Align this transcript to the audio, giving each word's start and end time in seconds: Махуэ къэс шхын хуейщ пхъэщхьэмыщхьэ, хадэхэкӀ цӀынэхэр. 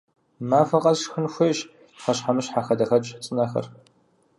Махуэ 0.49 0.79
къэс 0.83 0.99
шхын 1.03 1.25
хуейщ 1.33 1.59
пхъэщхьэмыщхьэ, 1.97 2.61
хадэхэкӀ 2.65 3.11
цӀынэхэр. 3.25 3.65